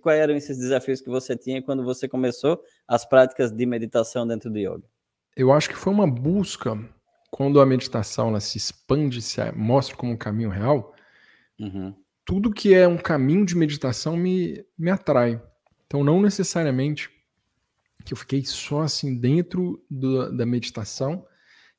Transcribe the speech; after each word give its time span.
Quais 0.00 0.20
eram 0.20 0.34
esses 0.34 0.58
desafios 0.58 1.00
que 1.00 1.08
você 1.08 1.36
tinha 1.36 1.62
quando 1.62 1.84
você 1.84 2.08
começou 2.08 2.60
as 2.88 3.04
práticas 3.04 3.50
de 3.50 3.66
meditação 3.66 4.26
dentro 4.26 4.50
do 4.50 4.58
yoga? 4.58 4.84
Eu 5.36 5.52
acho 5.52 5.68
que 5.68 5.76
foi 5.76 5.92
uma 5.92 6.10
busca 6.10 6.78
quando 7.30 7.60
a 7.60 7.66
meditação 7.66 8.28
ela 8.28 8.40
se 8.40 8.58
expande, 8.58 9.22
se 9.22 9.40
mostra 9.52 9.96
como 9.96 10.12
um 10.12 10.16
caminho 10.16 10.50
real. 10.50 10.94
Uhum. 11.58 11.94
Tudo 12.24 12.52
que 12.52 12.74
é 12.74 12.86
um 12.86 12.98
caminho 12.98 13.46
de 13.46 13.56
meditação 13.56 14.16
me, 14.16 14.64
me 14.76 14.90
atrai. 14.90 15.40
Então, 15.86 16.02
não 16.02 16.20
necessariamente 16.20 17.10
que 18.04 18.12
eu 18.12 18.16
fiquei 18.16 18.44
só 18.44 18.82
assim 18.82 19.18
dentro 19.18 19.84
do, 19.90 20.34
da 20.36 20.46
meditação 20.46 21.24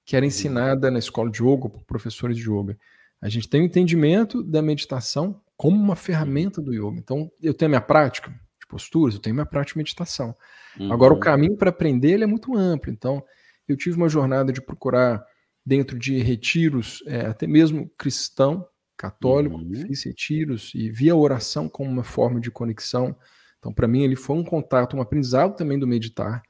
que 0.05 0.15
era 0.15 0.23
uhum. 0.23 0.27
ensinada 0.27 0.89
na 0.89 0.99
escola 0.99 1.29
de 1.29 1.43
yoga 1.43 1.69
por 1.69 1.83
professores 1.83 2.37
de 2.37 2.49
yoga. 2.49 2.77
A 3.21 3.29
gente 3.29 3.47
tem 3.47 3.61
o 3.61 3.63
um 3.63 3.67
entendimento 3.67 4.41
da 4.43 4.61
meditação 4.61 5.39
como 5.61 5.79
uma 5.79 5.95
ferramenta 5.95 6.59
do 6.59 6.73
yoga. 6.73 6.97
Então, 6.97 7.31
eu 7.39 7.53
tenho 7.53 7.67
a 7.67 7.73
minha 7.73 7.81
prática 7.81 8.31
de 8.31 8.65
posturas, 8.67 9.13
eu 9.13 9.21
tenho 9.21 9.35
a 9.35 9.37
minha 9.37 9.45
prática 9.45 9.75
de 9.75 9.77
meditação. 9.77 10.35
Uhum. 10.79 10.91
Agora, 10.91 11.13
o 11.13 11.17
uhum. 11.17 11.21
caminho 11.21 11.55
para 11.55 11.69
aprender 11.69 12.13
ele 12.13 12.23
é 12.23 12.27
muito 12.27 12.57
amplo. 12.57 12.91
Então, 12.91 13.23
eu 13.67 13.77
tive 13.77 13.95
uma 13.95 14.09
jornada 14.09 14.51
de 14.51 14.59
procurar 14.59 15.23
dentro 15.63 15.99
de 15.99 16.17
retiros, 16.17 17.03
é, 17.05 17.27
até 17.27 17.45
mesmo 17.45 17.91
cristão, 17.95 18.67
católico, 18.97 19.57
uhum. 19.57 19.85
fiz 19.85 20.03
retiros 20.03 20.71
e 20.73 20.89
via 20.89 21.13
a 21.13 21.15
oração 21.15 21.69
como 21.69 21.91
uma 21.91 22.03
forma 22.03 22.41
de 22.41 22.49
conexão. 22.49 23.15
Então, 23.59 23.71
para 23.71 23.87
mim, 23.87 24.01
ele 24.01 24.15
foi 24.15 24.37
um 24.37 24.43
contato, 24.43 24.97
um 24.97 25.01
aprendizado 25.01 25.55
também 25.55 25.77
do 25.77 25.85
meditar. 25.85 26.41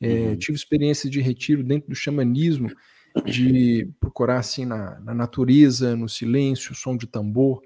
É, 0.00 0.08
uhum. 0.08 0.36
Tive 0.36 0.58
experiência 0.58 1.08
de 1.08 1.20
retiro 1.20 1.62
dentro 1.62 1.88
do 1.88 1.94
xamanismo, 1.94 2.72
de 3.24 3.88
procurar 4.00 4.38
assim 4.38 4.64
na, 4.64 4.98
na 4.98 5.14
natureza, 5.14 5.94
no 5.94 6.08
silêncio, 6.08 6.74
som 6.74 6.96
de 6.96 7.06
tambor, 7.06 7.62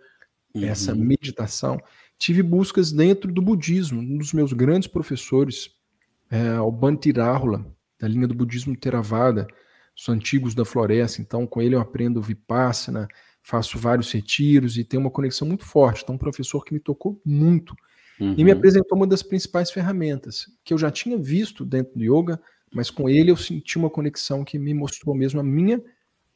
uhum. 0.54 0.64
essa 0.64 0.94
meditação. 0.94 1.78
Tive 2.18 2.42
buscas 2.42 2.92
dentro 2.92 3.32
do 3.32 3.42
budismo. 3.42 4.00
Um 4.00 4.18
dos 4.18 4.32
meus 4.32 4.52
grandes 4.52 4.88
professores, 4.88 5.70
é, 6.30 6.60
o 6.60 6.70
Bhante 6.70 7.10
Rahula, 7.10 7.66
da 7.98 8.08
linha 8.08 8.28
do 8.28 8.34
budismo 8.34 8.76
Theravada, 8.76 9.46
os 9.96 10.08
antigos 10.08 10.54
da 10.54 10.64
floresta. 10.64 11.20
Então, 11.20 11.46
com 11.46 11.60
ele 11.60 11.74
eu 11.74 11.80
aprendo 11.80 12.22
Vipassana, 12.22 13.08
faço 13.42 13.78
vários 13.78 14.10
retiros 14.12 14.76
e 14.76 14.84
tenho 14.84 15.02
uma 15.02 15.10
conexão 15.10 15.46
muito 15.46 15.64
forte. 15.64 16.02
Então, 16.02 16.14
um 16.14 16.18
professor 16.18 16.64
que 16.64 16.72
me 16.72 16.80
tocou 16.80 17.20
muito 17.24 17.74
uhum. 18.20 18.34
e 18.36 18.44
me 18.44 18.52
uhum. 18.52 18.58
apresentou 18.58 18.96
uma 18.96 19.06
das 19.06 19.22
principais 19.22 19.70
ferramentas 19.70 20.46
que 20.64 20.72
eu 20.72 20.78
já 20.78 20.90
tinha 20.90 21.18
visto 21.18 21.64
dentro 21.64 21.98
do 21.98 22.04
yoga, 22.04 22.40
mas 22.72 22.90
com 22.90 23.08
ele 23.08 23.30
eu 23.30 23.36
senti 23.36 23.76
uma 23.76 23.90
conexão 23.90 24.44
que 24.44 24.58
me 24.58 24.72
mostrou 24.72 25.14
mesmo 25.14 25.40
a 25.40 25.44
minha 25.44 25.82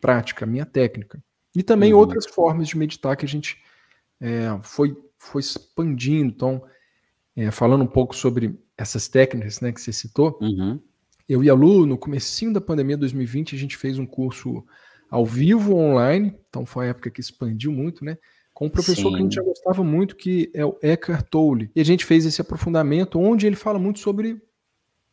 prática, 0.00 0.44
a 0.44 0.48
minha 0.48 0.66
técnica. 0.66 1.22
E 1.54 1.62
também 1.62 1.94
uhum. 1.94 2.00
outras 2.00 2.26
formas 2.26 2.68
de 2.68 2.76
meditar 2.76 3.16
que 3.16 3.24
a 3.24 3.28
gente 3.28 3.56
é, 4.20 4.58
foi, 4.62 4.96
foi 5.18 5.40
expandindo. 5.40 6.32
Então, 6.34 6.62
é, 7.36 7.50
falando 7.50 7.82
um 7.82 7.88
pouco 7.88 8.14
sobre 8.14 8.58
essas 8.76 9.08
técnicas 9.08 9.60
né, 9.60 9.72
que 9.72 9.80
você 9.80 9.92
citou, 9.92 10.38
uhum. 10.40 10.80
eu 11.28 11.42
e 11.42 11.50
a 11.50 11.54
Lu, 11.54 11.86
no 11.86 11.98
comecinho 11.98 12.52
da 12.52 12.60
pandemia 12.60 12.96
2020, 12.96 13.54
a 13.54 13.58
gente 13.58 13.76
fez 13.76 13.98
um 13.98 14.06
curso 14.06 14.64
ao 15.10 15.24
vivo, 15.24 15.74
online, 15.74 16.34
então 16.48 16.66
foi 16.66 16.86
a 16.86 16.88
época 16.90 17.10
que 17.10 17.20
expandiu 17.20 17.70
muito, 17.70 18.04
né? 18.04 18.18
Com 18.52 18.66
um 18.66 18.70
professor 18.70 19.10
Sim. 19.10 19.10
que 19.10 19.16
a 19.16 19.22
gente 19.22 19.34
já 19.34 19.42
gostava 19.42 19.84
muito, 19.84 20.16
que 20.16 20.50
é 20.54 20.64
o 20.64 20.78
Eckhart 20.82 21.26
Tolle. 21.30 21.70
E 21.76 21.80
a 21.80 21.84
gente 21.84 22.04
fez 22.04 22.24
esse 22.24 22.40
aprofundamento, 22.40 23.20
onde 23.20 23.46
ele 23.46 23.54
fala 23.54 23.78
muito 23.78 24.00
sobre, 24.00 24.40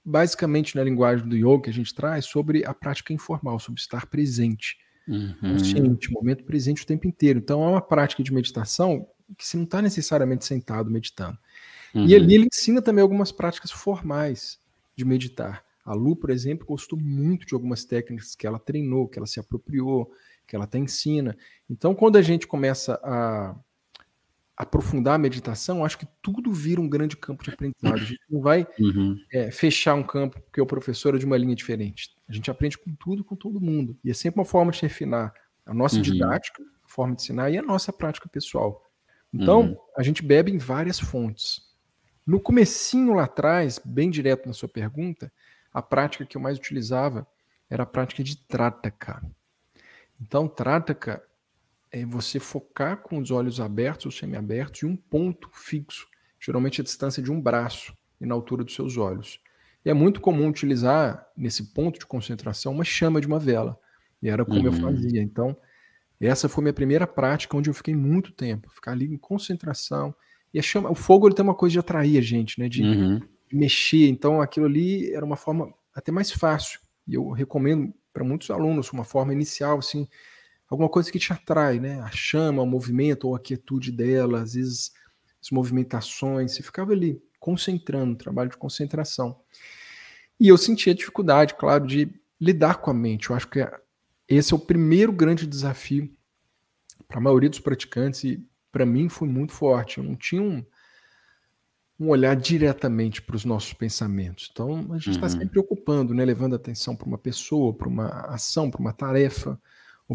basicamente 0.03 0.75
na 0.75 0.83
linguagem 0.83 1.27
do 1.27 1.35
yoga 1.35 1.63
que 1.63 1.69
a 1.69 1.73
gente 1.73 1.93
traz, 1.93 2.25
sobre 2.25 2.65
a 2.65 2.73
prática 2.73 3.11
informal, 3.11 3.59
sobre 3.59 3.81
estar 3.81 4.07
presente. 4.07 4.77
Uhum. 5.07 5.35
Consciente, 5.41 6.11
momento 6.11 6.43
presente 6.43 6.83
o 6.83 6.85
tempo 6.85 7.07
inteiro. 7.07 7.39
Então 7.39 7.63
é 7.63 7.67
uma 7.67 7.81
prática 7.81 8.23
de 8.23 8.33
meditação 8.33 9.07
que 9.37 9.45
você 9.45 9.57
não 9.57 9.63
está 9.63 9.81
necessariamente 9.81 10.45
sentado 10.45 10.89
meditando. 10.89 11.37
Uhum. 11.93 12.05
E 12.05 12.15
ali 12.15 12.35
ele 12.35 12.47
ensina 12.51 12.81
também 12.81 13.01
algumas 13.01 13.31
práticas 13.31 13.71
formais 13.71 14.59
de 14.95 15.05
meditar. 15.05 15.63
A 15.85 15.93
Lu, 15.93 16.15
por 16.15 16.29
exemplo, 16.29 16.65
gostou 16.65 16.97
muito 16.97 17.45
de 17.45 17.53
algumas 17.53 17.83
técnicas 17.83 18.35
que 18.35 18.47
ela 18.47 18.59
treinou, 18.59 19.07
que 19.07 19.19
ela 19.19 19.27
se 19.27 19.39
apropriou, 19.39 20.11
que 20.47 20.55
ela 20.55 20.65
até 20.65 20.77
ensina. 20.77 21.37
Então, 21.69 21.93
quando 21.93 22.17
a 22.17 22.21
gente 22.21 22.47
começa 22.47 22.99
a 23.03 23.55
aprofundar 24.55 25.15
a 25.15 25.17
meditação, 25.17 25.83
acho 25.83 25.97
que 25.97 26.07
tudo 26.21 26.51
vira 26.51 26.79
um 26.79 26.87
grande 26.87 27.17
campo 27.17 27.43
de 27.43 27.49
aprendizado. 27.49 27.95
A 27.95 27.97
gente 27.97 28.21
não 28.29 28.41
vai 28.41 28.67
uhum. 28.79 29.17
é, 29.31 29.51
fechar 29.51 29.95
um 29.95 30.03
campo 30.03 30.39
porque 30.41 30.61
o 30.61 30.65
professor 30.65 31.15
é 31.15 31.17
de 31.17 31.25
uma 31.25 31.37
linha 31.37 31.55
diferente. 31.55 32.09
A 32.29 32.33
gente 32.33 32.51
aprende 32.51 32.77
com 32.77 32.93
tudo, 32.95 33.23
com 33.23 33.35
todo 33.35 33.59
mundo. 33.59 33.97
E 34.03 34.11
é 34.11 34.13
sempre 34.13 34.39
uma 34.39 34.45
forma 34.45 34.71
de 34.71 34.81
refinar 34.81 35.33
a 35.65 35.73
nossa 35.73 35.95
uhum. 35.95 36.01
didática, 36.01 36.61
a 36.83 36.87
forma 36.87 37.15
de 37.15 37.23
ensinar 37.23 37.49
e 37.49 37.57
a 37.57 37.63
nossa 37.63 37.91
prática 37.91 38.29
pessoal. 38.29 38.83
Então, 39.33 39.61
uhum. 39.61 39.77
a 39.97 40.03
gente 40.03 40.23
bebe 40.23 40.51
em 40.51 40.59
várias 40.59 40.99
fontes. 40.99 41.61
No 42.25 42.39
comecinho 42.39 43.15
lá 43.15 43.23
atrás, 43.23 43.81
bem 43.83 44.09
direto 44.09 44.45
na 44.45 44.53
sua 44.53 44.69
pergunta, 44.69 45.31
a 45.73 45.81
prática 45.81 46.25
que 46.25 46.37
eu 46.37 46.41
mais 46.41 46.57
utilizava 46.57 47.27
era 47.69 47.83
a 47.83 47.87
prática 47.87 48.23
de 48.23 48.37
trataka. 48.37 49.25
Então, 50.21 50.47
trataka 50.47 51.23
é 51.93 52.05
você 52.05 52.39
focar 52.39 52.97
com 52.97 53.19
os 53.19 53.31
olhos 53.31 53.61
abertos 53.61 54.07
ou 54.07 54.11
semiabertos 54.11 54.83
em 54.83 54.87
um 54.87 54.95
ponto 54.97 55.49
fixo, 55.53 56.07
geralmente 56.39 56.81
a 56.81 56.83
distância 56.83 57.23
de 57.23 57.31
um 57.31 57.39
braço 57.39 57.95
e 58.19 58.25
na 58.25 58.35
altura 58.35 58.65
dos 58.65 58.75
seus 58.75 58.97
olhos. 58.97 59.39
E 59.85 59.89
é 59.89 59.93
muito 59.93 60.19
comum 60.19 60.49
utilizar 60.49 61.25
nesse 61.37 61.73
ponto 61.73 61.99
de 61.99 62.05
concentração 62.05 62.73
uma 62.73 62.83
chama 62.83 63.21
de 63.21 63.27
uma 63.27 63.39
vela. 63.39 63.79
E 64.21 64.27
era 64.27 64.43
como 64.43 64.59
uhum. 64.59 64.65
eu 64.65 64.73
fazia. 64.73 65.21
Então, 65.21 65.55
essa 66.19 66.49
foi 66.49 66.63
minha 66.63 66.73
primeira 66.73 67.05
prática 67.07 67.55
onde 67.55 67.69
eu 67.69 67.73
fiquei 67.73 67.95
muito 67.95 68.31
tempo, 68.31 68.69
ficar 68.69 68.91
ali 68.91 69.05
em 69.05 69.17
concentração. 69.17 70.13
E 70.53 70.59
a 70.59 70.61
chama, 70.61 70.89
o 70.89 70.95
fogo 70.95 71.27
ele 71.27 71.35
tem 71.35 71.43
uma 71.43 71.55
coisa 71.55 71.73
de 71.73 71.79
atrair 71.79 72.17
a 72.17 72.21
gente, 72.21 72.59
né? 72.59 72.67
De, 72.67 72.81
uhum 72.81 73.21
mexer. 73.53 74.09
Então, 74.09 74.41
aquilo 74.41 74.65
ali 74.65 75.13
era 75.13 75.23
uma 75.23 75.35
forma 75.35 75.73
até 75.93 76.11
mais 76.11 76.31
fácil. 76.31 76.79
E 77.07 77.13
eu 77.13 77.29
recomendo 77.29 77.93
para 78.11 78.23
muitos 78.23 78.49
alunos 78.49 78.91
uma 78.91 79.03
forma 79.03 79.33
inicial, 79.33 79.77
assim, 79.77 80.07
alguma 80.73 80.89
coisa 80.89 81.11
que 81.11 81.19
te 81.19 81.31
atrai, 81.31 81.79
né? 81.79 81.99
A 82.01 82.09
chama, 82.11 82.61
o 82.61 82.65
movimento 82.65 83.27
ou 83.27 83.35
a 83.35 83.39
quietude 83.39 83.91
dela, 83.91 84.41
às 84.41 84.55
vezes 84.55 84.91
as 85.41 85.51
movimentações. 85.51 86.53
Você 86.53 86.63
ficava 86.63 86.91
ali 86.91 87.21
concentrando, 87.39 88.15
trabalho 88.15 88.49
de 88.49 88.57
concentração. 88.57 89.39
E 90.39 90.47
eu 90.47 90.57
sentia 90.57 90.95
dificuldade, 90.95 91.53
claro, 91.55 91.85
de 91.85 92.09
lidar 92.39 92.81
com 92.81 92.89
a 92.89 92.93
mente. 92.93 93.29
Eu 93.29 93.35
acho 93.35 93.47
que 93.47 93.59
esse 94.27 94.53
é 94.53 94.55
o 94.55 94.59
primeiro 94.59 95.11
grande 95.11 95.45
desafio 95.45 96.11
para 97.07 97.19
a 97.19 97.21
maioria 97.21 97.49
dos 97.49 97.59
praticantes 97.59 98.23
e 98.23 98.45
para 98.71 98.85
mim 98.85 99.09
foi 99.09 99.27
muito 99.27 99.53
forte. 99.53 99.99
Eu 99.99 100.03
não 100.03 100.15
tinha 100.15 100.41
um, 100.41 100.65
um 101.99 102.09
olhar 102.09 102.35
diretamente 102.35 103.21
para 103.21 103.35
os 103.35 103.45
nossos 103.45 103.73
pensamentos. 103.73 104.49
Então, 104.51 104.87
a 104.91 104.97
gente 104.97 105.11
está 105.11 105.27
uhum. 105.27 105.39
sempre 105.39 105.59
ocupando, 105.59 106.13
né, 106.13 106.25
levando 106.25 106.55
atenção 106.55 106.95
para 106.95 107.07
uma 107.07 107.17
pessoa, 107.17 107.73
para 107.73 107.87
uma 107.87 108.07
ação, 108.27 108.71
para 108.71 108.81
uma 108.81 108.93
tarefa. 108.93 109.59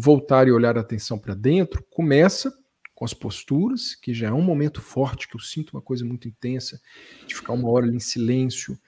Voltar 0.01 0.47
e 0.47 0.51
olhar 0.51 0.77
a 0.77 0.79
atenção 0.79 1.19
para 1.19 1.35
dentro 1.35 1.83
começa 1.89 2.57
com 2.95 3.03
as 3.03 3.13
posturas, 3.13 3.95
que 3.95 4.13
já 4.13 4.29
é 4.29 4.31
um 4.31 4.41
momento 4.41 4.81
forte, 4.81 5.27
que 5.27 5.35
eu 5.35 5.41
sinto 5.41 5.71
uma 5.71 5.81
coisa 5.81 6.05
muito 6.05 6.25
intensa, 6.25 6.79
de 7.27 7.35
ficar 7.35 7.51
uma 7.51 7.69
hora 7.69 7.85
ali 7.85 7.97
em 7.97 7.99
silêncio, 7.99 8.79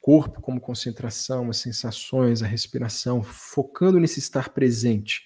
corpo 0.00 0.40
como 0.40 0.58
concentração, 0.58 1.50
as 1.50 1.58
sensações, 1.58 2.42
a 2.42 2.46
respiração, 2.46 3.22
focando 3.22 4.00
nesse 4.00 4.18
estar 4.18 4.48
presente. 4.54 5.22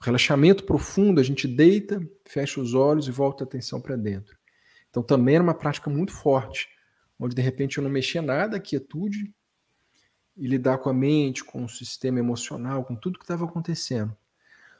Relaxamento 0.00 0.64
profundo, 0.64 1.20
a 1.20 1.22
gente 1.22 1.46
deita, 1.46 2.00
fecha 2.24 2.58
os 2.58 2.72
olhos 2.72 3.08
e 3.08 3.10
volta 3.10 3.44
a 3.44 3.46
atenção 3.46 3.82
para 3.82 3.96
dentro. 3.96 4.38
Então 4.88 5.02
também 5.02 5.34
era 5.34 5.44
uma 5.44 5.52
prática 5.52 5.90
muito 5.90 6.12
forte, 6.12 6.70
onde 7.18 7.34
de 7.34 7.42
repente 7.42 7.76
eu 7.76 7.84
não 7.84 7.90
mexia 7.90 8.22
nada, 8.22 8.58
quietude, 8.58 9.30
e 10.34 10.46
lidar 10.46 10.78
com 10.78 10.88
a 10.88 10.94
mente, 10.94 11.44
com 11.44 11.64
o 11.64 11.68
sistema 11.68 12.18
emocional, 12.18 12.82
com 12.82 12.96
tudo 12.96 13.18
que 13.18 13.24
estava 13.24 13.44
acontecendo. 13.44 14.16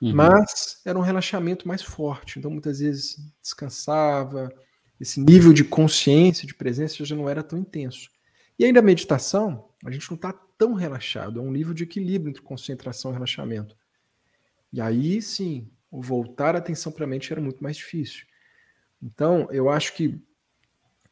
Uhum. 0.02 0.16
Mas 0.16 0.82
era 0.84 0.98
um 0.98 1.02
relaxamento 1.02 1.68
mais 1.68 1.80
forte, 1.80 2.40
então 2.40 2.50
muitas 2.50 2.80
vezes 2.80 3.16
descansava, 3.40 4.52
esse 5.00 5.20
nível 5.20 5.52
de 5.52 5.62
consciência, 5.62 6.44
de 6.44 6.54
presença 6.54 7.04
já 7.04 7.14
não 7.14 7.28
era 7.28 7.40
tão 7.40 7.56
intenso. 7.56 8.10
E 8.58 8.64
ainda 8.64 8.80
a 8.80 8.82
meditação, 8.82 9.70
a 9.84 9.90
gente 9.92 10.10
não 10.10 10.16
está 10.16 10.32
tão 10.32 10.74
relaxado, 10.74 11.38
é 11.38 11.42
um 11.42 11.52
nível 11.52 11.72
de 11.72 11.84
equilíbrio 11.84 12.30
entre 12.30 12.42
concentração 12.42 13.12
e 13.12 13.14
relaxamento. 13.14 13.76
E 14.72 14.80
aí 14.80 15.22
sim, 15.22 15.70
voltar 15.88 16.56
a 16.56 16.58
atenção 16.58 16.90
para 16.90 17.04
a 17.04 17.08
mente 17.08 17.32
era 17.32 17.40
muito 17.40 17.62
mais 17.62 17.76
difícil. 17.76 18.26
Então, 19.00 19.46
eu 19.52 19.70
acho 19.70 19.94
que 19.94 20.20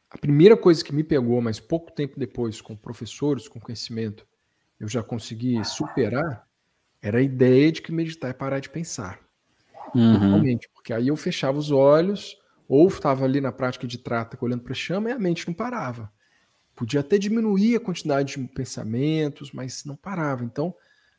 a 0.09 0.17
primeira 0.17 0.57
coisa 0.57 0.83
que 0.83 0.93
me 0.93 1.03
pegou, 1.03 1.41
mas 1.41 1.61
pouco 1.61 1.93
tempo 1.93 2.19
depois, 2.19 2.59
com 2.59 2.75
professores, 2.75 3.47
com 3.47 3.57
conhecimento, 3.57 4.27
eu 4.77 4.87
já 4.87 5.01
consegui 5.01 5.63
superar, 5.63 6.45
era 7.01 7.17
a 7.17 7.21
ideia 7.21 7.71
de 7.71 7.81
que 7.81 7.91
meditar 7.91 8.29
é 8.29 8.33
parar 8.33 8.59
de 8.59 8.69
pensar. 8.69 9.19
Uhum. 9.95 10.17
Realmente, 10.17 10.69
porque 10.73 10.93
aí 10.93 11.07
eu 11.07 11.15
fechava 11.15 11.57
os 11.57 11.71
olhos, 11.71 12.37
ou 12.67 12.87
estava 12.87 13.25
ali 13.25 13.41
na 13.41 13.51
prática 13.51 13.87
de 13.87 13.97
trata, 13.97 14.37
olhando 14.39 14.63
para 14.63 14.71
a 14.71 14.75
chama, 14.75 15.09
e 15.09 15.13
a 15.13 15.19
mente 15.19 15.47
não 15.47 15.53
parava. 15.53 16.11
Podia 16.75 17.01
até 17.01 17.17
diminuir 17.17 17.75
a 17.75 17.79
quantidade 17.79 18.37
de 18.37 18.47
pensamentos, 18.47 19.51
mas 19.51 19.83
não 19.83 19.95
parava. 19.95 20.43
Então, 20.43 20.73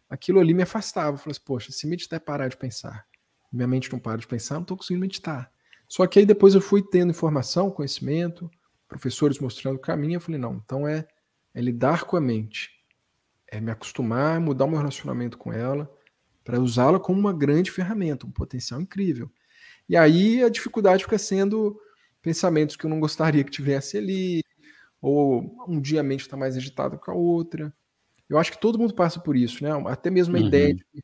aquilo 0.08 0.40
ali 0.40 0.54
me 0.54 0.62
afastava. 0.62 1.14
Eu 1.14 1.18
falei 1.18 1.32
assim, 1.32 1.44
poxa, 1.44 1.72
se 1.72 1.86
meditar 1.86 2.16
é 2.16 2.20
parar 2.20 2.48
de 2.48 2.56
pensar, 2.56 3.06
minha 3.52 3.68
mente 3.68 3.92
não 3.92 3.98
para 3.98 4.18
de 4.18 4.26
pensar, 4.26 4.54
não 4.54 4.62
estou 4.62 4.76
conseguindo 4.76 5.02
meditar. 5.02 5.50
Só 5.86 6.06
que 6.06 6.18
aí 6.18 6.24
depois 6.24 6.54
eu 6.54 6.60
fui 6.60 6.82
tendo 6.82 7.10
informação, 7.10 7.70
conhecimento, 7.70 8.50
professores 8.88 9.38
mostrando 9.38 9.76
o 9.76 9.80
caminho. 9.80 10.16
Eu 10.16 10.20
falei, 10.20 10.40
não, 10.40 10.54
então 10.54 10.88
é, 10.88 11.06
é 11.54 11.60
lidar 11.60 12.04
com 12.04 12.16
a 12.16 12.20
mente, 12.20 12.70
é 13.52 13.60
me 13.60 13.70
acostumar, 13.70 14.40
mudar 14.40 14.64
o 14.64 14.68
meu 14.68 14.78
relacionamento 14.78 15.36
com 15.36 15.52
ela, 15.52 15.88
para 16.42 16.58
usá-la 16.58 16.98
como 16.98 17.20
uma 17.20 17.34
grande 17.34 17.70
ferramenta, 17.70 18.26
um 18.26 18.30
potencial 18.30 18.80
incrível. 18.80 19.30
E 19.86 19.94
aí 19.94 20.42
a 20.42 20.48
dificuldade 20.48 21.04
fica 21.04 21.18
sendo 21.18 21.78
pensamentos 22.22 22.76
que 22.76 22.86
eu 22.86 22.90
não 22.90 22.98
gostaria 22.98 23.44
que 23.44 23.50
tivesse 23.50 23.98
ali, 23.98 24.40
ou 25.02 25.54
um 25.68 25.78
dia 25.78 26.00
a 26.00 26.02
mente 26.02 26.20
está 26.22 26.34
mais 26.34 26.56
agitada 26.56 26.96
com 26.96 27.10
a 27.10 27.14
outra. 27.14 27.72
Eu 28.26 28.38
acho 28.38 28.50
que 28.50 28.60
todo 28.60 28.78
mundo 28.78 28.94
passa 28.94 29.20
por 29.20 29.36
isso, 29.36 29.62
né? 29.62 29.70
Até 29.86 30.08
mesmo 30.08 30.34
a 30.34 30.40
uhum. 30.40 30.46
ideia 30.46 30.74
de 30.74 30.82
que 30.84 31.02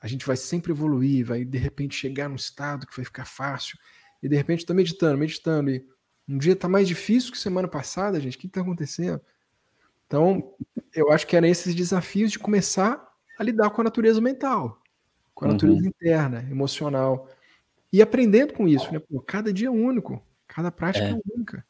a 0.00 0.08
gente 0.08 0.26
vai 0.26 0.36
sempre 0.36 0.72
evoluir, 0.72 1.24
vai 1.24 1.44
de 1.44 1.58
repente 1.58 1.94
chegar 1.94 2.28
num 2.28 2.34
estado 2.34 2.88
que 2.88 2.96
vai 2.96 3.04
ficar 3.04 3.24
fácil, 3.24 3.78
e 4.20 4.28
de 4.28 4.34
repente 4.34 4.60
está 4.60 4.74
meditando, 4.74 5.16
meditando, 5.16 5.70
e 5.70 5.86
um 6.28 6.38
dia 6.38 6.54
está 6.54 6.68
mais 6.68 6.88
difícil 6.88 7.30
que 7.30 7.38
semana 7.38 7.68
passada, 7.68 8.18
gente. 8.18 8.36
O 8.36 8.40
que 8.40 8.48
está 8.48 8.62
acontecendo? 8.62 9.20
Então, 10.06 10.54
eu 10.94 11.10
acho 11.10 11.26
que 11.26 11.36
eram 11.36 11.48
esses 11.48 11.74
desafios 11.74 12.30
de 12.32 12.38
começar 12.38 13.12
a 13.38 13.42
lidar 13.42 13.70
com 13.70 13.80
a 13.80 13.84
natureza 13.84 14.20
mental, 14.20 14.80
com 15.34 15.44
a 15.44 15.48
uhum. 15.48 15.54
natureza 15.54 15.86
interna, 15.86 16.46
emocional. 16.50 17.28
E 17.92 18.00
aprendendo 18.02 18.52
com 18.52 18.68
isso, 18.68 18.92
né? 18.92 18.98
Pô, 18.98 19.20
cada 19.20 19.52
dia 19.52 19.68
é 19.68 19.70
único, 19.70 20.22
cada 20.46 20.70
prática 20.70 21.06
é, 21.06 21.10
é 21.10 21.20
única. 21.34 21.64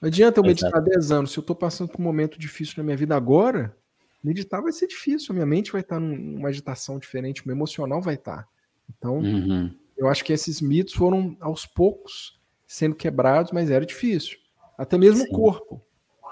Não 0.00 0.08
adianta 0.08 0.40
eu 0.40 0.44
meditar 0.44 0.70
Exato. 0.70 0.90
10 0.90 1.12
anos. 1.12 1.32
Se 1.32 1.38
eu 1.38 1.42
estou 1.42 1.54
passando 1.54 1.88
por 1.90 2.00
um 2.00 2.04
momento 2.04 2.38
difícil 2.38 2.74
na 2.78 2.82
minha 2.82 2.96
vida 2.96 3.14
agora, 3.14 3.76
meditar 4.22 4.60
vai 4.60 4.72
ser 4.72 4.88
difícil. 4.88 5.28
A 5.30 5.34
minha 5.34 5.46
mente 5.46 5.70
vai 5.70 5.80
estar 5.80 6.00
numa 6.00 6.48
agitação 6.48 6.98
diferente, 6.98 7.42
o 7.42 7.46
meu 7.46 7.54
emocional 7.54 8.02
vai 8.02 8.14
estar. 8.14 8.48
Então, 8.98 9.18
uhum. 9.18 9.72
eu 9.96 10.08
acho 10.08 10.24
que 10.24 10.32
esses 10.32 10.60
mitos 10.60 10.94
foram 10.94 11.36
aos 11.40 11.64
poucos 11.64 12.40
sendo 12.66 12.96
quebrados, 12.96 13.52
mas 13.52 13.70
era 13.70 13.86
difícil. 13.86 14.38
Até 14.76 14.98
mesmo 14.98 15.22
Sim. 15.22 15.28
o 15.28 15.32
corpo. 15.32 15.84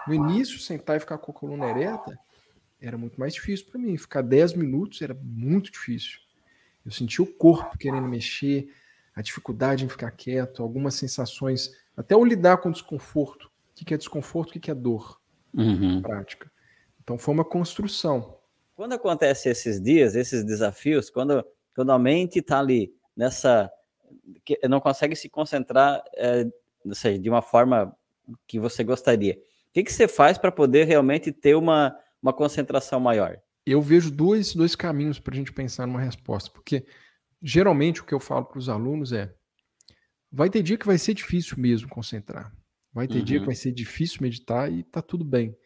No 0.06 0.14
início, 0.14 0.58
sentar 0.58 0.96
e 0.96 1.00
ficar 1.00 1.18
com 1.18 1.30
a 1.30 1.34
coluna 1.34 1.68
ereta 1.68 2.18
era 2.80 2.96
muito 2.96 3.20
mais 3.20 3.34
difícil 3.34 3.66
para 3.66 3.80
mim. 3.80 3.96
Ficar 3.96 4.22
10 4.22 4.54
minutos 4.54 5.02
era 5.02 5.14
muito 5.14 5.70
difícil. 5.70 6.18
Eu 6.84 6.90
sentia 6.90 7.22
o 7.22 7.26
corpo 7.26 7.76
querendo 7.76 8.08
mexer, 8.08 8.72
a 9.14 9.20
dificuldade 9.20 9.84
em 9.84 9.88
ficar 9.88 10.10
quieto, 10.12 10.62
algumas 10.62 10.94
sensações, 10.94 11.76
até 11.96 12.16
o 12.16 12.24
lidar 12.24 12.56
com 12.58 12.70
o 12.70 12.72
desconforto 12.72 13.50
o 13.80 13.84
que 13.84 13.94
é 13.94 13.96
desconforto, 13.96 14.56
o 14.56 14.60
que 14.60 14.70
é 14.70 14.74
dor 14.74 15.20
uhum. 15.54 16.02
prática. 16.02 16.50
Então 17.02 17.16
foi 17.16 17.34
uma 17.34 17.44
construção. 17.44 18.38
Quando 18.74 18.92
acontece 18.92 19.48
esses 19.48 19.80
dias, 19.80 20.14
esses 20.14 20.44
desafios, 20.44 21.10
quando, 21.10 21.44
quando 21.74 21.92
a 21.92 21.98
mente 21.98 22.38
está 22.38 22.58
ali 22.58 22.94
nessa. 23.16 23.70
que 24.44 24.58
não 24.68 24.80
consegue 24.80 25.16
se 25.16 25.28
concentrar 25.28 26.02
é, 26.14 26.46
seja, 26.92 27.18
de 27.18 27.28
uma 27.28 27.42
forma 27.42 27.94
que 28.46 28.58
você 28.58 28.84
gostaria. 28.84 29.38
O 29.70 29.72
que, 29.72 29.84
que 29.84 29.92
você 29.92 30.08
faz 30.08 30.36
para 30.36 30.50
poder 30.50 30.84
realmente 30.84 31.30
ter 31.30 31.54
uma, 31.54 31.96
uma 32.20 32.32
concentração 32.32 32.98
maior? 32.98 33.38
Eu 33.64 33.80
vejo 33.80 34.10
dois, 34.10 34.52
dois 34.52 34.74
caminhos 34.74 35.20
para 35.20 35.32
a 35.32 35.36
gente 35.36 35.52
pensar 35.52 35.86
numa 35.86 36.00
resposta, 36.00 36.50
porque 36.50 36.84
geralmente 37.40 38.00
o 38.00 38.04
que 38.04 38.12
eu 38.12 38.18
falo 38.18 38.44
para 38.44 38.58
os 38.58 38.68
alunos 38.68 39.12
é: 39.12 39.32
vai 40.30 40.50
ter 40.50 40.62
dia 40.62 40.76
que 40.76 40.86
vai 40.86 40.98
ser 40.98 41.14
difícil 41.14 41.56
mesmo 41.56 41.88
concentrar. 41.88 42.52
Vai 42.92 43.06
ter 43.06 43.18
uhum. 43.18 43.24
dia 43.24 43.36
que 43.36 43.42
uhum. 43.42 43.46
vai 43.46 43.54
ser 43.54 43.70
difícil 43.70 44.18
meditar 44.20 44.72
e 44.72 44.82
tá 44.82 45.00
tudo 45.00 45.24
bem. 45.24 45.56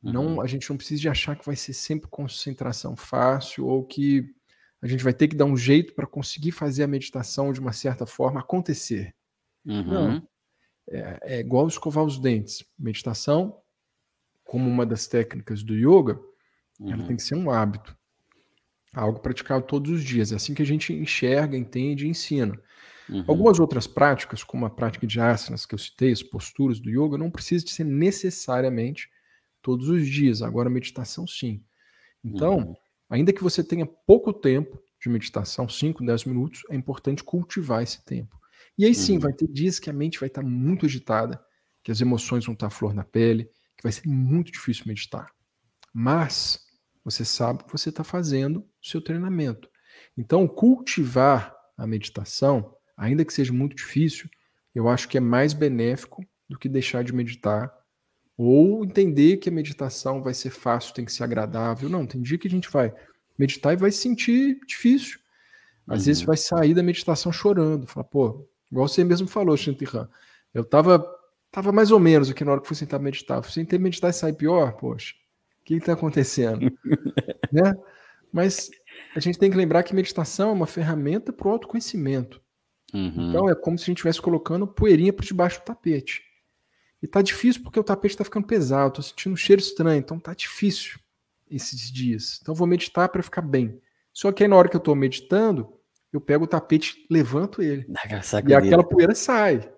Uhum. 0.00 0.12
Não, 0.12 0.40
a 0.40 0.46
gente 0.46 0.70
não 0.70 0.76
precisa 0.76 1.00
de 1.00 1.08
achar 1.08 1.34
que 1.34 1.44
vai 1.44 1.56
ser 1.56 1.72
sempre 1.72 2.08
concentração 2.08 2.96
fácil 2.96 3.66
ou 3.66 3.84
que 3.84 4.24
a 4.80 4.86
gente 4.86 5.02
vai 5.02 5.12
ter 5.12 5.26
que 5.26 5.36
dar 5.36 5.44
um 5.44 5.56
jeito 5.56 5.92
para 5.92 6.06
conseguir 6.06 6.52
fazer 6.52 6.84
a 6.84 6.88
meditação 6.88 7.52
de 7.52 7.58
uma 7.58 7.72
certa 7.72 8.06
forma 8.06 8.38
acontecer. 8.38 9.12
Uhum. 9.64 9.84
Não. 9.84 10.28
É, 10.90 11.18
é, 11.22 11.40
igual 11.40 11.68
escovar 11.68 12.04
os 12.04 12.18
dentes. 12.18 12.64
Meditação, 12.78 13.56
como 14.44 14.68
uma 14.68 14.84
das 14.84 15.06
técnicas 15.06 15.62
do 15.62 15.74
yoga, 15.74 16.20
ela 16.80 16.96
tem 16.96 17.10
uhum. 17.10 17.16
que 17.16 17.22
ser 17.22 17.36
um 17.36 17.50
hábito. 17.50 17.96
Algo 18.92 19.20
praticado 19.20 19.64
todos 19.64 19.90
os 19.90 20.02
dias. 20.02 20.32
É 20.32 20.36
assim 20.36 20.52
que 20.52 20.62
a 20.62 20.66
gente 20.66 20.92
enxerga, 20.92 21.56
entende 21.56 22.06
e 22.06 22.08
ensina. 22.08 22.60
Uhum. 23.08 23.24
Algumas 23.28 23.60
outras 23.60 23.86
práticas, 23.86 24.42
como 24.42 24.66
a 24.66 24.70
prática 24.70 25.06
de 25.06 25.20
asanas 25.20 25.64
que 25.64 25.74
eu 25.74 25.78
citei, 25.78 26.10
as 26.10 26.22
posturas 26.22 26.80
do 26.80 26.90
yoga, 26.90 27.16
não 27.16 27.30
precisa 27.30 27.64
de 27.64 27.70
ser 27.70 27.84
necessariamente 27.84 29.08
todos 29.62 29.88
os 29.88 30.06
dias. 30.08 30.42
Agora, 30.42 30.70
meditação, 30.70 31.26
sim. 31.26 31.62
Então, 32.24 32.58
uhum. 32.58 32.74
ainda 33.08 33.32
que 33.32 33.42
você 33.42 33.62
tenha 33.62 33.86
pouco 33.86 34.32
tempo 34.32 34.82
de 35.00 35.08
meditação, 35.08 35.68
5, 35.68 36.04
10 36.04 36.24
minutos, 36.24 36.62
é 36.68 36.74
importante 36.74 37.22
cultivar 37.22 37.82
esse 37.82 38.04
tempo. 38.04 38.39
E 38.78 38.84
aí 38.84 38.94
sim, 38.94 39.14
uhum. 39.14 39.20
vai 39.20 39.32
ter 39.32 39.46
dias 39.48 39.78
que 39.78 39.90
a 39.90 39.92
mente 39.92 40.18
vai 40.18 40.28
estar 40.28 40.42
muito 40.42 40.86
agitada, 40.86 41.42
que 41.82 41.90
as 41.90 42.00
emoções 42.00 42.44
vão 42.44 42.54
estar 42.54 42.66
à 42.66 42.70
flor 42.70 42.94
na 42.94 43.04
pele, 43.04 43.44
que 43.76 43.82
vai 43.82 43.92
ser 43.92 44.06
muito 44.06 44.52
difícil 44.52 44.84
meditar. 44.86 45.30
Mas 45.92 46.60
você 47.04 47.24
sabe 47.24 47.64
que 47.64 47.72
você 47.72 47.88
está 47.88 48.04
fazendo 48.04 48.60
o 48.60 48.86
seu 48.86 49.00
treinamento. 49.00 49.68
Então, 50.16 50.46
cultivar 50.46 51.54
a 51.76 51.86
meditação 51.86 52.74
ainda 52.96 53.24
que 53.24 53.32
seja 53.32 53.52
muito 53.52 53.74
difícil, 53.74 54.28
eu 54.74 54.88
acho 54.88 55.08
que 55.08 55.16
é 55.16 55.20
mais 55.20 55.52
benéfico 55.52 56.22
do 56.48 56.58
que 56.58 56.68
deixar 56.68 57.02
de 57.02 57.12
meditar 57.12 57.72
ou 58.36 58.84
entender 58.84 59.38
que 59.38 59.48
a 59.48 59.52
meditação 59.52 60.22
vai 60.22 60.34
ser 60.34 60.50
fácil, 60.50 60.94
tem 60.94 61.04
que 61.04 61.12
ser 61.12 61.24
agradável. 61.24 61.88
Não, 61.88 62.06
tem 62.06 62.22
dia 62.22 62.38
que 62.38 62.48
a 62.48 62.50
gente 62.50 62.70
vai 62.70 62.92
meditar 63.38 63.72
e 63.72 63.76
vai 63.76 63.90
se 63.90 63.98
sentir 63.98 64.58
difícil. 64.66 65.18
Às 65.86 66.00
uhum. 66.00 66.06
vezes 66.06 66.22
vai 66.22 66.36
sair 66.36 66.74
da 66.74 66.82
meditação 66.82 67.32
chorando, 67.32 67.86
fala, 67.86 68.04
pô, 68.04 68.48
igual 68.70 68.88
você 68.88 69.04
mesmo 69.04 69.28
falou, 69.28 69.56
Shantiran, 69.56 70.08
eu 70.52 70.64
tava, 70.64 71.04
tava 71.50 71.72
mais 71.72 71.90
ou 71.90 71.98
menos 71.98 72.30
aqui 72.30 72.44
na 72.44 72.52
hora 72.52 72.60
que 72.60 72.66
fui 72.66 72.76
sentar 72.76 73.00
meditar. 73.00 73.42
Fui 73.42 73.52
sentar 73.52 73.78
meditar 73.78 74.10
e 74.10 74.12
sair 74.12 74.32
pior, 74.32 74.72
poxa, 74.72 75.14
o 75.60 75.64
que 75.64 75.74
está 75.74 75.92
acontecendo? 75.92 76.72
né? 77.52 77.74
Mas 78.32 78.70
a 79.14 79.20
gente 79.20 79.38
tem 79.38 79.50
que 79.50 79.56
lembrar 79.56 79.82
que 79.82 79.94
meditação 79.94 80.50
é 80.50 80.52
uma 80.52 80.66
ferramenta 80.66 81.32
para 81.32 81.48
o 81.48 81.50
autoconhecimento. 81.50 82.40
Uhum. 82.92 83.28
Então 83.28 83.48
é 83.48 83.54
como 83.54 83.78
se 83.78 83.84
a 83.84 83.86
gente 83.86 83.98
estivesse 83.98 84.20
colocando 84.20 84.66
poeirinha 84.66 85.12
por 85.12 85.24
debaixo 85.24 85.60
do 85.60 85.64
tapete. 85.64 86.22
E 87.02 87.06
tá 87.06 87.22
difícil 87.22 87.62
porque 87.62 87.80
o 87.80 87.84
tapete 87.84 88.16
tá 88.16 88.24
ficando 88.24 88.46
pesado, 88.46 88.94
tô 88.94 89.02
sentindo 89.02 89.32
um 89.32 89.36
cheiro 89.36 89.60
estranho, 89.60 89.98
então 89.98 90.18
tá 90.18 90.34
difícil 90.34 90.98
esses 91.50 91.90
dias. 91.90 92.38
Então 92.42 92.54
vou 92.54 92.66
meditar 92.66 93.08
para 93.08 93.22
ficar 93.22 93.42
bem. 93.42 93.80
Só 94.12 94.30
que 94.30 94.42
aí 94.42 94.48
na 94.48 94.56
hora 94.56 94.68
que 94.68 94.76
eu 94.76 94.80
tô 94.80 94.94
meditando, 94.94 95.72
eu 96.12 96.20
pego 96.20 96.44
o 96.44 96.48
tapete, 96.48 97.06
levanto 97.10 97.62
ele. 97.62 97.86
E 98.50 98.54
aquela 98.54 98.84
poeira 98.84 99.14
sai. 99.14 99.72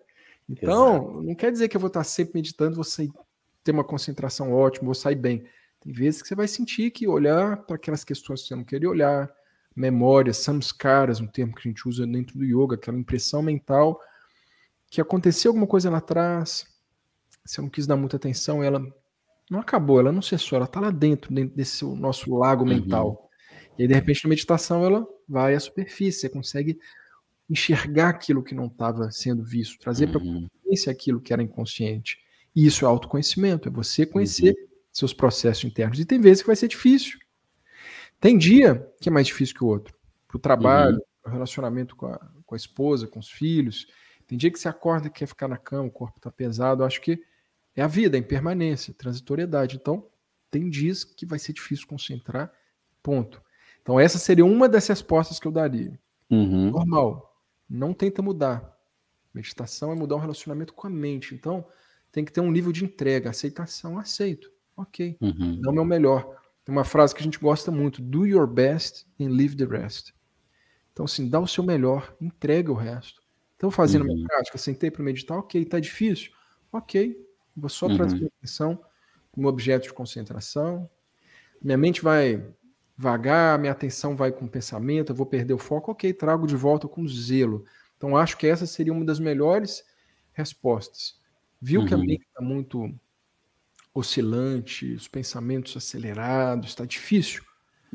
Então, 0.48 0.96
Exato. 0.96 1.22
não 1.22 1.34
quer 1.34 1.52
dizer 1.52 1.68
que 1.68 1.76
eu 1.76 1.80
vou 1.80 1.88
estar 1.88 2.04
sempre 2.04 2.34
meditando, 2.34 2.74
vou 2.74 2.84
sair, 2.84 3.10
ter 3.62 3.72
uma 3.72 3.84
concentração 3.84 4.52
ótima, 4.52 4.86
vou 4.86 4.94
sair 4.94 5.14
bem. 5.14 5.44
Tem 5.80 5.92
vezes 5.92 6.22
que 6.22 6.28
você 6.28 6.34
vai 6.34 6.48
sentir 6.48 6.90
que 6.90 7.06
olhar 7.06 7.58
para 7.58 7.76
aquelas 7.76 8.04
questões 8.04 8.42
que 8.42 8.48
você 8.48 8.56
não 8.56 8.64
queria 8.64 8.88
olhar, 8.88 9.30
memória, 9.74 10.32
samskaras, 10.32 11.20
um 11.20 11.26
termo 11.26 11.54
que 11.54 11.68
a 11.68 11.70
gente 11.70 11.88
usa 11.88 12.06
dentro 12.06 12.38
do 12.38 12.44
yoga, 12.44 12.74
aquela 12.76 12.98
impressão 12.98 13.42
mental 13.42 14.00
que 14.92 15.00
aconteceu 15.00 15.48
alguma 15.48 15.66
coisa 15.66 15.88
lá 15.88 15.96
atrás, 15.96 16.66
você 17.42 17.62
não 17.62 17.70
quis 17.70 17.86
dar 17.86 17.96
muita 17.96 18.16
atenção, 18.16 18.62
ela 18.62 18.78
não 19.50 19.58
acabou, 19.58 19.98
ela 19.98 20.12
não 20.12 20.20
cessou, 20.20 20.56
ela 20.56 20.66
está 20.66 20.80
lá 20.80 20.90
dentro, 20.90 21.32
dentro 21.32 21.56
desse 21.56 21.82
nosso 21.82 22.34
lago 22.34 22.62
uhum. 22.62 22.68
E 23.78 23.82
aí, 23.82 23.88
de 23.88 23.94
repente, 23.94 24.24
na 24.24 24.30
meditação, 24.30 24.84
ela 24.84 25.06
vai 25.28 25.54
à 25.54 25.60
superfície, 25.60 26.20
você 26.20 26.28
consegue 26.28 26.78
enxergar 27.48 28.10
aquilo 28.10 28.42
que 28.42 28.54
não 28.54 28.66
estava 28.66 29.10
sendo 29.10 29.42
visto, 29.42 29.78
trazer 29.78 30.06
uhum. 30.06 30.12
para 30.12 30.20
a 30.20 30.24
consciência 30.24 30.92
aquilo 30.92 31.20
que 31.20 31.32
era 31.32 31.42
inconsciente. 31.42 32.18
E 32.54 32.66
isso 32.66 32.84
é 32.84 32.88
autoconhecimento, 32.88 33.68
é 33.68 33.72
você 33.72 34.06
conhecer 34.06 34.50
uhum. 34.50 34.68
seus 34.92 35.12
processos 35.12 35.64
internos. 35.64 35.98
E 35.98 36.04
tem 36.04 36.20
vezes 36.20 36.42
que 36.42 36.46
vai 36.46 36.56
ser 36.56 36.68
difícil. 36.68 37.18
Tem 38.20 38.38
dia 38.38 38.88
que 39.00 39.08
é 39.08 39.12
mais 39.12 39.26
difícil 39.26 39.54
que 39.54 39.64
o 39.64 39.66
outro. 39.66 39.94
Para 40.28 40.36
o 40.36 40.40
trabalho, 40.40 40.96
uhum. 40.96 41.02
o 41.26 41.30
relacionamento 41.30 41.96
com 41.96 42.06
a, 42.06 42.18
com 42.46 42.54
a 42.54 42.56
esposa, 42.56 43.06
com 43.06 43.18
os 43.18 43.30
filhos. 43.30 43.86
Tem 44.26 44.38
dia 44.38 44.50
que 44.50 44.58
você 44.58 44.68
acorda 44.68 45.08
e 45.08 45.10
quer 45.10 45.26
ficar 45.26 45.48
na 45.48 45.56
cama, 45.56 45.88
o 45.88 45.90
corpo 45.90 46.18
está 46.18 46.30
pesado. 46.30 46.82
Eu 46.82 46.86
acho 46.86 47.00
que 47.00 47.22
é 47.74 47.82
a 47.82 47.86
vida, 47.86 48.16
a 48.16 48.20
impermanência, 48.20 48.94
transitoriedade. 48.94 49.76
Então, 49.76 50.06
tem 50.50 50.68
dias 50.68 51.04
que 51.04 51.26
vai 51.26 51.38
ser 51.38 51.52
difícil 51.52 51.86
concentrar, 51.86 52.52
ponto. 53.02 53.42
Então, 53.82 53.98
essa 53.98 54.18
seria 54.18 54.44
uma 54.44 54.68
das 54.68 54.86
respostas 54.86 55.38
que 55.38 55.46
eu 55.46 55.52
daria. 55.52 55.98
Uhum. 56.30 56.70
Normal. 56.70 57.36
Não 57.68 57.92
tenta 57.92 58.22
mudar. 58.22 58.76
Meditação 59.34 59.92
é 59.92 59.94
mudar 59.94 60.14
o 60.14 60.18
um 60.18 60.20
relacionamento 60.20 60.72
com 60.72 60.86
a 60.86 60.90
mente. 60.90 61.34
Então, 61.34 61.66
tem 62.10 62.24
que 62.24 62.32
ter 62.32 62.40
um 62.40 62.50
nível 62.50 62.70
de 62.70 62.84
entrega, 62.84 63.30
aceitação, 63.30 63.98
aceito. 63.98 64.50
Ok. 64.76 65.16
Uhum. 65.20 65.58
Não 65.60 65.76
é 65.76 65.80
o 65.80 65.84
melhor. 65.84 66.40
Tem 66.64 66.72
uma 66.72 66.84
frase 66.84 67.14
que 67.14 67.20
a 67.20 67.24
gente 67.24 67.38
gosta 67.38 67.70
muito: 67.70 68.00
do 68.00 68.26
your 68.26 68.46
best 68.46 69.06
and 69.20 69.30
leave 69.30 69.56
the 69.56 69.64
rest. 69.64 70.12
Então, 70.92 71.04
assim, 71.04 71.28
dá 71.28 71.40
o 71.40 71.46
seu 71.46 71.64
melhor, 71.64 72.14
entrega 72.20 72.70
o 72.70 72.74
resto. 72.74 73.22
Então, 73.56 73.70
fazendo 73.70 74.02
uhum. 74.02 74.14
minha 74.14 74.26
prática, 74.26 74.58
sentei 74.58 74.90
para 74.90 75.02
meditar, 75.02 75.38
ok, 75.38 75.64
tá 75.64 75.80
difícil? 75.80 76.32
Ok, 76.70 77.16
vou 77.56 77.68
só 77.68 77.86
uhum. 77.86 77.96
trazer 77.96 78.26
atenção 78.38 78.78
como 79.30 79.48
objeto 79.48 79.84
de 79.84 79.92
concentração. 79.92 80.88
Minha 81.62 81.78
mente 81.78 82.02
vai 82.02 82.44
vagar, 82.96 83.58
minha 83.58 83.72
atenção 83.72 84.14
vai 84.14 84.30
com 84.30 84.44
o 84.44 84.48
pensamento, 84.48 85.10
eu 85.10 85.16
vou 85.16 85.26
perder 85.26 85.54
o 85.54 85.58
foco, 85.58 85.92
ok, 85.92 86.12
trago 86.12 86.46
de 86.46 86.56
volta 86.56 86.86
com 86.86 87.06
zelo. 87.06 87.64
Então, 87.96 88.16
acho 88.16 88.36
que 88.36 88.46
essa 88.46 88.66
seria 88.66 88.92
uma 88.92 89.04
das 89.04 89.18
melhores 89.18 89.84
respostas. 90.32 91.20
viu 91.60 91.80
uhum. 91.80 91.86
que 91.86 91.94
a 91.94 91.96
uhum. 91.96 92.04
mente 92.04 92.24
está 92.26 92.42
muito 92.42 92.92
oscilante, 93.94 94.92
os 94.94 95.06
pensamentos 95.06 95.76
acelerados, 95.76 96.70
está 96.70 96.84
difícil, 96.84 97.42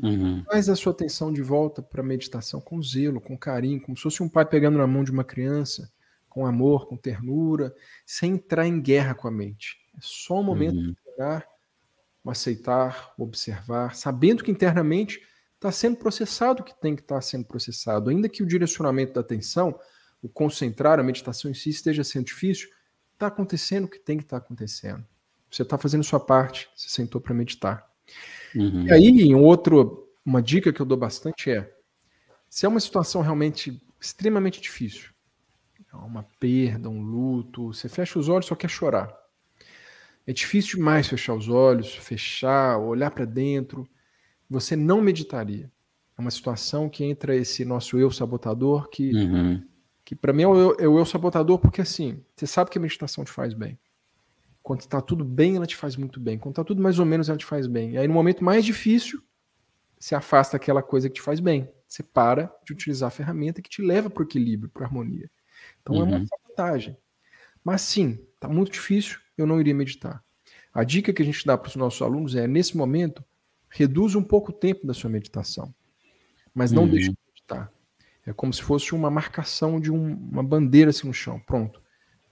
uhum. 0.02 0.42
traz 0.44 0.68
a 0.68 0.76
sua 0.76 0.92
atenção 0.92 1.32
de 1.32 1.42
volta 1.42 1.82
para 1.82 2.00
a 2.00 2.04
meditação 2.06 2.60
com 2.60 2.80
zelo, 2.82 3.20
com 3.20 3.36
carinho, 3.36 3.80
como 3.80 3.96
se 3.96 4.04
fosse 4.04 4.22
um 4.22 4.28
pai 4.28 4.46
pegando 4.46 4.78
na 4.78 4.86
mão 4.86 5.02
de 5.02 5.10
uma 5.10 5.24
criança, 5.24 5.90
com 6.28 6.46
amor, 6.46 6.86
com 6.86 6.96
ternura, 6.96 7.74
sem 8.06 8.34
entrar 8.34 8.66
em 8.66 8.80
guerra 8.80 9.14
com 9.14 9.26
a 9.26 9.30
mente. 9.30 9.76
É 9.96 10.00
só 10.00 10.40
um 10.40 10.44
momento 10.44 10.76
uhum. 10.76 10.92
de 10.92 10.96
pegar, 11.04 11.46
o 12.24 12.30
aceitar, 12.30 13.12
o 13.16 13.22
observar, 13.22 13.94
sabendo 13.94 14.42
que 14.42 14.50
internamente 14.50 15.20
está 15.54 15.72
sendo 15.72 15.96
processado 15.96 16.62
o 16.62 16.64
que 16.64 16.78
tem 16.80 16.94
que 16.94 17.02
estar 17.02 17.16
tá 17.16 17.20
sendo 17.20 17.44
processado. 17.44 18.10
Ainda 18.10 18.28
que 18.28 18.42
o 18.42 18.46
direcionamento 18.46 19.14
da 19.14 19.20
atenção, 19.20 19.78
o 20.22 20.28
concentrar, 20.28 20.98
a 20.98 21.02
meditação 21.02 21.50
em 21.50 21.54
si 21.54 21.70
esteja 21.70 22.04
sendo 22.04 22.26
difícil, 22.26 22.68
está 23.14 23.26
acontecendo 23.26 23.84
o 23.84 23.88
que 23.88 23.98
tem 23.98 24.16
que 24.16 24.24
estar 24.24 24.40
tá 24.40 24.46
acontecendo. 24.46 25.04
Você 25.50 25.62
está 25.62 25.76
fazendo 25.78 26.04
sua 26.04 26.20
parte, 26.20 26.68
você 26.76 26.88
sentou 26.88 27.20
para 27.20 27.34
meditar. 27.34 27.86
Uhum. 28.54 28.86
E 28.86 28.92
aí, 28.92 29.34
um 29.34 29.42
outro, 29.42 30.08
uma 30.24 30.42
dica 30.42 30.72
que 30.72 30.80
eu 30.80 30.86
dou 30.86 30.96
bastante 30.96 31.50
é: 31.50 31.74
se 32.48 32.66
é 32.66 32.68
uma 32.68 32.80
situação 32.80 33.20
realmente 33.22 33.82
extremamente 34.00 34.60
difícil, 34.60 35.10
é 35.92 35.96
uma 35.96 36.22
perda, 36.38 36.88
um 36.88 37.02
luto, 37.02 37.72
você 37.72 37.88
fecha 37.88 38.18
os 38.18 38.28
olhos 38.28 38.46
só 38.46 38.54
quer 38.54 38.68
chorar. 38.68 39.14
É 40.28 40.32
difícil 40.34 40.76
demais 40.76 41.08
fechar 41.08 41.32
os 41.32 41.48
olhos, 41.48 41.96
fechar, 41.96 42.76
olhar 42.76 43.10
para 43.10 43.24
dentro. 43.24 43.88
Você 44.50 44.76
não 44.76 45.00
meditaria. 45.00 45.72
É 46.18 46.20
uma 46.20 46.30
situação 46.30 46.86
que 46.86 47.02
entra 47.02 47.34
esse 47.34 47.64
nosso 47.64 47.98
eu 47.98 48.10
sabotador, 48.10 48.90
que, 48.90 49.10
uhum. 49.10 49.66
que 50.04 50.14
para 50.14 50.34
mim 50.34 50.42
é 50.42 50.46
o, 50.46 50.54
eu, 50.54 50.76
é 50.80 50.86
o 50.86 50.98
eu 50.98 51.06
sabotador, 51.06 51.58
porque 51.58 51.80
assim, 51.80 52.22
você 52.36 52.46
sabe 52.46 52.70
que 52.70 52.76
a 52.76 52.80
meditação 52.80 53.24
te 53.24 53.30
faz 53.30 53.54
bem. 53.54 53.78
Quando 54.62 54.80
está 54.80 55.00
tudo 55.00 55.24
bem, 55.24 55.56
ela 55.56 55.66
te 55.66 55.76
faz 55.76 55.96
muito 55.96 56.20
bem. 56.20 56.36
Quando 56.36 56.52
está 56.52 56.62
tudo 56.62 56.82
mais 56.82 56.98
ou 56.98 57.06
menos, 57.06 57.30
ela 57.30 57.38
te 57.38 57.46
faz 57.46 57.66
bem. 57.66 57.92
E 57.92 57.96
aí, 57.96 58.06
no 58.06 58.12
momento 58.12 58.44
mais 58.44 58.66
difícil, 58.66 59.22
se 59.98 60.14
afasta 60.14 60.58
aquela 60.58 60.82
coisa 60.82 61.08
que 61.08 61.14
te 61.14 61.22
faz 61.22 61.40
bem. 61.40 61.72
Você 61.86 62.02
para 62.02 62.54
de 62.66 62.74
utilizar 62.74 63.06
a 63.06 63.10
ferramenta 63.10 63.62
que 63.62 63.70
te 63.70 63.80
leva 63.80 64.10
para 64.10 64.20
o 64.22 64.26
equilíbrio, 64.26 64.68
para 64.68 64.84
a 64.84 64.88
harmonia. 64.88 65.30
Então 65.80 65.96
uhum. 65.96 66.02
é 66.02 66.04
uma 66.04 66.26
sabotagem. 66.26 66.92
Uhum. 66.92 67.00
Mas 67.64 67.80
sim, 67.80 68.27
está 68.38 68.48
muito 68.48 68.72
difícil, 68.72 69.18
eu 69.36 69.46
não 69.46 69.60
iria 69.60 69.74
meditar. 69.74 70.22
A 70.72 70.84
dica 70.84 71.12
que 71.12 71.22
a 71.22 71.24
gente 71.24 71.44
dá 71.44 71.58
para 71.58 71.68
os 71.68 71.76
nossos 71.76 72.00
alunos 72.00 72.34
é, 72.34 72.46
nesse 72.46 72.76
momento, 72.76 73.24
reduza 73.68 74.18
um 74.18 74.24
pouco 74.24 74.50
o 74.50 74.54
tempo 74.54 74.86
da 74.86 74.94
sua 74.94 75.10
meditação. 75.10 75.74
Mas 76.54 76.72
não 76.72 76.84
uhum. 76.84 76.90
deixe 76.90 77.10
de 77.10 77.18
meditar. 77.26 77.72
É 78.24 78.32
como 78.32 78.52
se 78.52 78.62
fosse 78.62 78.94
uma 78.94 79.10
marcação 79.10 79.80
de 79.80 79.90
um, 79.90 80.14
uma 80.14 80.42
bandeira 80.42 80.90
assim 80.90 81.06
no 81.06 81.14
chão. 81.14 81.40
Pronto 81.40 81.80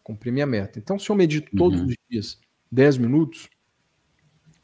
cumprir 0.07 0.31
minha 0.31 0.47
meta. 0.47 0.79
Então, 0.79 1.01
se 1.01 1.11
eu 1.11 1.17
medito 1.17 1.51
todos 1.57 1.81
uhum. 1.81 1.87
os 1.87 1.97
dias 2.09 2.39
10 2.71 2.99
minutos, 2.99 3.51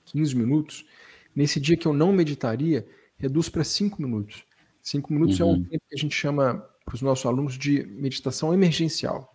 15 0.04 0.36
minutos, 0.36 0.86
nesse 1.34 1.58
dia 1.58 1.76
que 1.76 1.84
eu 1.84 1.92
não 1.92 2.12
meditaria, 2.12 2.86
reduz 3.16 3.48
para 3.48 3.64
5 3.64 4.00
minutos. 4.00 4.44
5 4.80 5.12
minutos 5.12 5.40
uhum. 5.40 5.46
é 5.46 5.50
um 5.50 5.54
uhum. 5.54 5.64
tempo 5.64 5.82
que 5.88 5.94
a 5.96 5.98
gente 5.98 6.14
chama 6.14 6.64
para 6.84 6.94
os 6.94 7.02
nossos 7.02 7.26
alunos 7.26 7.58
de 7.58 7.84
meditação 7.86 8.54
emergencial. 8.54 9.31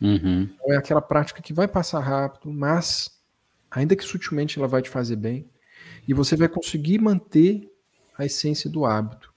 Uhum. 0.00 0.48
Então, 0.54 0.72
é 0.72 0.76
aquela 0.76 1.02
prática 1.02 1.42
que 1.42 1.52
vai 1.52 1.68
passar 1.68 2.00
rápido, 2.00 2.52
mas 2.52 3.10
ainda 3.70 3.94
que 3.94 4.04
sutilmente 4.04 4.58
ela 4.58 4.66
vai 4.66 4.82
te 4.82 4.88
fazer 4.88 5.16
bem 5.16 5.48
e 6.08 6.14
você 6.14 6.34
vai 6.36 6.48
conseguir 6.48 6.98
manter 6.98 7.70
a 8.16 8.24
essência 8.24 8.68
do 8.68 8.84
hábito. 8.84 9.30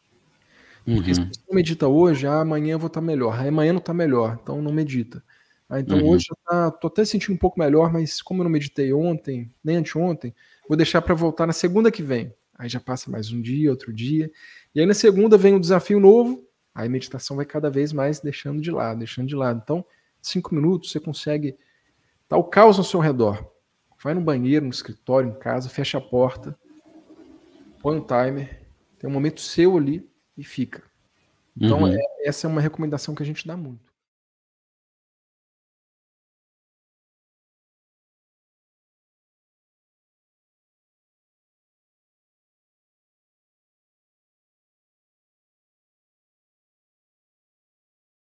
Porque 0.85 1.11
uhum. 1.11 1.15
se 1.15 1.21
você 1.21 1.41
não 1.47 1.55
medita 1.55 1.87
hoje, 1.87 2.27
ah, 2.27 2.41
amanhã 2.41 2.73
eu 2.73 2.79
vou 2.79 2.87
estar 2.87 3.01
melhor. 3.01 3.39
Ah, 3.39 3.47
amanhã 3.47 3.71
não 3.71 3.79
está 3.79 3.93
melhor, 3.93 4.37
então 4.41 4.61
não 4.61 4.71
medita. 4.71 5.23
Ah, 5.69 5.79
então 5.79 5.97
uhum. 5.99 6.09
hoje 6.09 6.25
eu 6.29 6.37
tá, 6.45 6.71
tô 6.71 6.87
até 6.87 7.05
sentindo 7.05 7.33
um 7.33 7.37
pouco 7.37 7.59
melhor, 7.59 7.91
mas 7.91 8.21
como 8.21 8.41
eu 8.41 8.43
não 8.43 8.51
meditei 8.51 8.91
ontem, 8.93 9.49
nem 9.63 9.77
anteontem, 9.77 10.35
vou 10.67 10.77
deixar 10.77 11.01
para 11.01 11.15
voltar 11.15 11.47
na 11.47 11.53
segunda 11.53 11.91
que 11.91 12.03
vem. 12.03 12.33
Aí 12.57 12.67
já 12.69 12.79
passa 12.79 13.09
mais 13.09 13.31
um 13.31 13.41
dia, 13.41 13.69
outro 13.71 13.93
dia. 13.93 14.29
E 14.75 14.79
aí 14.79 14.85
na 14.85 14.93
segunda 14.93 15.37
vem 15.37 15.53
um 15.53 15.59
desafio 15.59 15.99
novo, 15.99 16.45
aí 16.75 16.87
a 16.87 16.91
meditação 16.91 17.37
vai 17.37 17.45
cada 17.45 17.69
vez 17.69 17.93
mais 17.93 18.19
deixando 18.19 18.61
de 18.61 18.69
lado, 18.69 18.99
deixando 18.99 19.27
de 19.27 19.35
lado. 19.35 19.61
Então, 19.63 19.85
cinco 20.27 20.55
minutos 20.55 20.91
você 20.91 20.99
consegue. 20.99 21.57
Tá 22.27 22.37
o 22.37 22.43
caos 22.43 22.77
ao 22.77 22.83
seu 22.83 22.99
redor. 22.99 23.51
Vai 24.01 24.13
no 24.13 24.21
banheiro, 24.21 24.65
no 24.65 24.71
escritório, 24.71 25.29
em 25.29 25.39
casa, 25.39 25.69
fecha 25.69 25.97
a 25.97 26.01
porta, 26.01 26.57
põe 27.81 27.97
um 27.97 28.01
timer, 28.01 28.65
tem 28.99 29.09
um 29.09 29.13
momento 29.13 29.39
seu 29.39 29.77
ali 29.77 30.09
e 30.37 30.43
fica. 30.43 30.83
Então, 31.55 31.83
uhum. 31.83 31.93
é, 31.93 31.99
essa 32.25 32.47
é 32.47 32.49
uma 32.49 32.59
recomendação 32.59 33.13
que 33.13 33.23
a 33.23 33.25
gente 33.25 33.47
dá 33.47 33.55
muito. 33.55 33.92